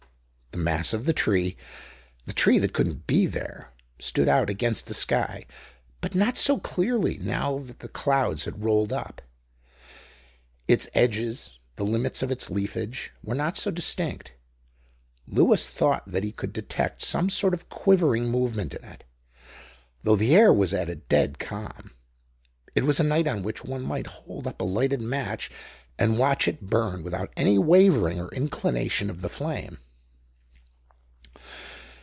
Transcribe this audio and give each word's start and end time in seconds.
The 0.53 0.57
mass 0.63 0.91
of 0.91 1.05
the 1.05 1.13
tree—the 1.13 2.33
tree 2.33 2.59
that 2.59 2.73
couldn't 2.73 3.07
be 3.07 3.25
there—stood 3.25 4.27
out 4.27 4.49
against 4.49 4.85
the 4.87 4.93
sky, 4.93 5.45
but 6.01 6.13
not 6.13 6.37
so 6.37 6.59
clearly, 6.59 7.17
now 7.17 7.57
that 7.57 7.79
the 7.79 7.87
clouds 7.87 8.43
had 8.43 8.61
rolled 8.63 8.91
up. 8.91 9.21
Its 10.67 10.89
edges, 10.93 11.57
the 11.77 11.85
limits 11.85 12.21
of 12.21 12.31
its 12.31 12.49
leafage, 12.49 13.11
were 13.23 13.33
not 13.33 13.55
so 13.57 13.71
distinct. 13.71 14.33
Lewis 15.25 15.69
thought 15.69 16.03
that 16.05 16.25
he 16.25 16.33
could 16.33 16.51
detect 16.51 17.01
some 17.01 17.29
sort 17.29 17.53
of 17.53 17.69
quivering 17.69 18.27
movement 18.29 18.73
in 18.73 18.83
it; 18.83 19.05
though 20.03 20.17
the 20.17 20.35
air 20.35 20.51
was 20.51 20.73
at 20.73 20.89
a 20.89 20.95
dead 20.95 21.39
calm. 21.39 21.91
It 22.75 22.83
was 22.83 22.99
a 22.99 23.03
night 23.03 23.25
on 23.25 23.41
which 23.41 23.63
one 23.63 23.83
might 23.83 24.05
hold 24.07 24.45
up 24.45 24.59
a 24.59 24.65
lighted 24.65 25.01
match 25.01 25.49
and 25.97 26.19
watch 26.19 26.45
it 26.45 26.59
burn 26.69 27.03
without 27.03 27.31
any 27.37 27.57
wavering 27.57 28.19
or 28.19 28.27
inclination 28.33 29.09
of 29.09 29.21
the 29.21 29.29
flame. 29.29 29.77